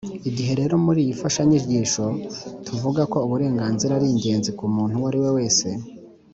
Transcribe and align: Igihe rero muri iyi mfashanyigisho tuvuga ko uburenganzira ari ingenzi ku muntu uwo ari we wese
Igihe 0.29 0.51
rero 0.59 0.75
muri 0.85 0.99
iyi 1.03 1.13
mfashanyigisho 1.17 2.05
tuvuga 2.65 3.01
ko 3.11 3.17
uburenganzira 3.25 3.91
ari 3.97 4.07
ingenzi 4.13 4.49
ku 4.57 4.65
muntu 4.75 4.93
uwo 4.99 5.07
ari 5.09 5.19
we 5.23 5.29
wese 5.37 5.67